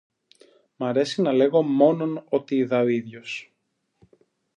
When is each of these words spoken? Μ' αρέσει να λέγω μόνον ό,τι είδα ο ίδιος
Μ' 0.79 0.83
αρέσει 0.83 1.21
να 1.21 1.31
λέγω 1.33 1.61
μόνον 1.61 2.25
ό,τι 2.29 2.55
είδα 2.55 2.79
ο 2.79 2.87
ίδιος 2.87 3.53